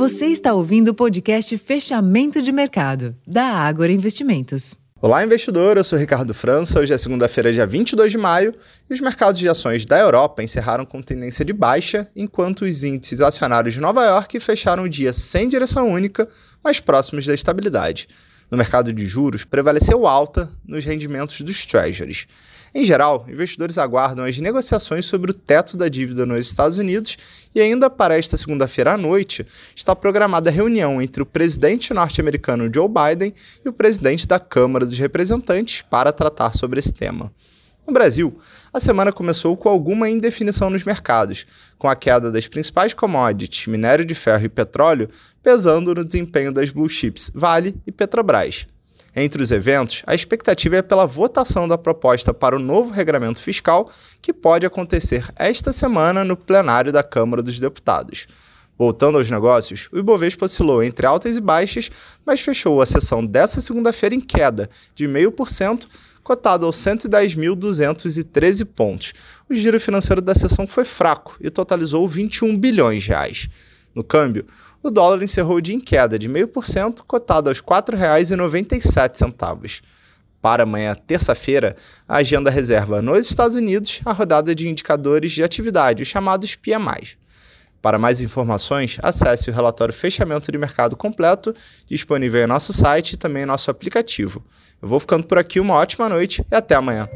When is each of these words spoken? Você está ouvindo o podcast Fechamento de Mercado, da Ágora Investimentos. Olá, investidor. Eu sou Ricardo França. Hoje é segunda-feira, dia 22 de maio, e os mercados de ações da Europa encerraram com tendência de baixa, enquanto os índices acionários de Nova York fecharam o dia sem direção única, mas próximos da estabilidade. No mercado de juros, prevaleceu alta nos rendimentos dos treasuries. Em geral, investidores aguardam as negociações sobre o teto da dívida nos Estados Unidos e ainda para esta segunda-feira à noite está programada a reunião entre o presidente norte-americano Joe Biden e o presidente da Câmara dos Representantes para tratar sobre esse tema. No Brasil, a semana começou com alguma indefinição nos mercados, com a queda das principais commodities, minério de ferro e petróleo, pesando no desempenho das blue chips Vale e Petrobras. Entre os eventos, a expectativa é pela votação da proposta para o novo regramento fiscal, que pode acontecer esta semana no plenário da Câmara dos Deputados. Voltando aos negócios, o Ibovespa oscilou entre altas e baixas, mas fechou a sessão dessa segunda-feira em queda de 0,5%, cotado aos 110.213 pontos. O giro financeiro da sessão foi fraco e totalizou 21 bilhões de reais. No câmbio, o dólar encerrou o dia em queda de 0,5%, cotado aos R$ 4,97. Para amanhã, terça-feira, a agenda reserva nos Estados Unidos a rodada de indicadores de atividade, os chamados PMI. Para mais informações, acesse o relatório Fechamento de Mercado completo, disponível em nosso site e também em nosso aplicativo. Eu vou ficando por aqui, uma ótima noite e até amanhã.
Você 0.00 0.28
está 0.28 0.54
ouvindo 0.54 0.88
o 0.88 0.94
podcast 0.94 1.58
Fechamento 1.58 2.40
de 2.40 2.50
Mercado, 2.50 3.14
da 3.26 3.44
Ágora 3.44 3.92
Investimentos. 3.92 4.74
Olá, 4.98 5.22
investidor. 5.22 5.76
Eu 5.76 5.84
sou 5.84 5.98
Ricardo 5.98 6.32
França. 6.32 6.80
Hoje 6.80 6.94
é 6.94 6.96
segunda-feira, 6.96 7.52
dia 7.52 7.66
22 7.66 8.10
de 8.10 8.16
maio, 8.16 8.54
e 8.88 8.94
os 8.94 9.00
mercados 9.02 9.38
de 9.38 9.46
ações 9.46 9.84
da 9.84 9.98
Europa 9.98 10.42
encerraram 10.42 10.86
com 10.86 11.02
tendência 11.02 11.44
de 11.44 11.52
baixa, 11.52 12.08
enquanto 12.16 12.62
os 12.64 12.82
índices 12.82 13.20
acionários 13.20 13.74
de 13.74 13.80
Nova 13.80 14.02
York 14.06 14.40
fecharam 14.40 14.84
o 14.84 14.88
dia 14.88 15.12
sem 15.12 15.46
direção 15.46 15.90
única, 15.90 16.26
mas 16.64 16.80
próximos 16.80 17.26
da 17.26 17.34
estabilidade. 17.34 18.08
No 18.50 18.58
mercado 18.58 18.92
de 18.92 19.06
juros, 19.06 19.44
prevaleceu 19.44 20.06
alta 20.06 20.50
nos 20.66 20.84
rendimentos 20.84 21.40
dos 21.40 21.64
treasuries. 21.64 22.26
Em 22.74 22.84
geral, 22.84 23.26
investidores 23.28 23.78
aguardam 23.78 24.24
as 24.24 24.38
negociações 24.38 25.06
sobre 25.06 25.30
o 25.30 25.34
teto 25.34 25.76
da 25.76 25.88
dívida 25.88 26.24
nos 26.24 26.46
Estados 26.46 26.78
Unidos 26.78 27.16
e 27.54 27.60
ainda 27.60 27.90
para 27.90 28.16
esta 28.16 28.36
segunda-feira 28.36 28.92
à 28.92 28.96
noite 28.96 29.46
está 29.74 29.94
programada 29.94 30.50
a 30.50 30.52
reunião 30.52 31.02
entre 31.02 31.22
o 31.22 31.26
presidente 31.26 31.92
norte-americano 31.92 32.70
Joe 32.72 32.88
Biden 32.88 33.34
e 33.64 33.68
o 33.68 33.72
presidente 33.72 34.26
da 34.26 34.38
Câmara 34.38 34.86
dos 34.86 34.98
Representantes 34.98 35.82
para 35.82 36.12
tratar 36.12 36.54
sobre 36.54 36.78
esse 36.78 36.92
tema. 36.92 37.32
No 37.90 37.94
Brasil, 37.94 38.38
a 38.72 38.78
semana 38.78 39.10
começou 39.10 39.56
com 39.56 39.68
alguma 39.68 40.08
indefinição 40.08 40.70
nos 40.70 40.84
mercados, 40.84 41.44
com 41.76 41.88
a 41.88 41.96
queda 41.96 42.30
das 42.30 42.46
principais 42.46 42.94
commodities, 42.94 43.66
minério 43.66 44.04
de 44.04 44.14
ferro 44.14 44.44
e 44.44 44.48
petróleo, 44.48 45.10
pesando 45.42 45.92
no 45.92 46.04
desempenho 46.04 46.52
das 46.52 46.70
blue 46.70 46.88
chips 46.88 47.32
Vale 47.34 47.74
e 47.84 47.90
Petrobras. 47.90 48.68
Entre 49.16 49.42
os 49.42 49.50
eventos, 49.50 50.04
a 50.06 50.14
expectativa 50.14 50.76
é 50.76 50.82
pela 50.82 51.04
votação 51.04 51.66
da 51.66 51.76
proposta 51.76 52.32
para 52.32 52.54
o 52.54 52.60
novo 52.60 52.92
regramento 52.92 53.42
fiscal, 53.42 53.90
que 54.22 54.32
pode 54.32 54.64
acontecer 54.64 55.26
esta 55.34 55.72
semana 55.72 56.24
no 56.24 56.36
plenário 56.36 56.92
da 56.92 57.02
Câmara 57.02 57.42
dos 57.42 57.58
Deputados. 57.58 58.28
Voltando 58.80 59.18
aos 59.18 59.30
negócios, 59.30 59.90
o 59.92 59.98
Ibovespa 59.98 60.46
oscilou 60.46 60.82
entre 60.82 61.06
altas 61.06 61.36
e 61.36 61.40
baixas, 61.42 61.90
mas 62.24 62.40
fechou 62.40 62.80
a 62.80 62.86
sessão 62.86 63.26
dessa 63.26 63.60
segunda-feira 63.60 64.14
em 64.14 64.22
queda 64.22 64.70
de 64.94 65.06
0,5%, 65.06 65.86
cotado 66.22 66.64
aos 66.64 66.76
110.213 66.76 68.64
pontos. 68.64 69.12
O 69.50 69.54
giro 69.54 69.78
financeiro 69.78 70.22
da 70.22 70.34
sessão 70.34 70.66
foi 70.66 70.86
fraco 70.86 71.36
e 71.42 71.50
totalizou 71.50 72.08
21 72.08 72.56
bilhões 72.56 73.02
de 73.02 73.10
reais. 73.10 73.50
No 73.94 74.02
câmbio, 74.02 74.46
o 74.82 74.90
dólar 74.90 75.22
encerrou 75.22 75.58
o 75.58 75.60
dia 75.60 75.74
em 75.74 75.80
queda 75.80 76.18
de 76.18 76.26
0,5%, 76.26 77.02
cotado 77.06 77.50
aos 77.50 77.58
R$ 77.58 77.66
4,97. 77.66 79.82
Para 80.40 80.62
amanhã, 80.62 80.94
terça-feira, 80.94 81.76
a 82.08 82.16
agenda 82.16 82.48
reserva 82.48 83.02
nos 83.02 83.28
Estados 83.28 83.54
Unidos 83.54 84.00
a 84.06 84.12
rodada 84.14 84.54
de 84.54 84.66
indicadores 84.66 85.32
de 85.32 85.44
atividade, 85.44 86.02
os 86.02 86.08
chamados 86.08 86.56
PMI. 86.56 87.19
Para 87.82 87.98
mais 87.98 88.20
informações, 88.20 88.98
acesse 89.02 89.48
o 89.50 89.52
relatório 89.52 89.94
Fechamento 89.94 90.52
de 90.52 90.58
Mercado 90.58 90.96
completo, 90.96 91.54
disponível 91.88 92.42
em 92.42 92.46
nosso 92.46 92.72
site 92.72 93.14
e 93.14 93.16
também 93.16 93.44
em 93.44 93.46
nosso 93.46 93.70
aplicativo. 93.70 94.44
Eu 94.82 94.88
vou 94.88 95.00
ficando 95.00 95.24
por 95.24 95.38
aqui, 95.38 95.58
uma 95.58 95.74
ótima 95.74 96.08
noite 96.08 96.44
e 96.50 96.54
até 96.54 96.74
amanhã. 96.74 97.08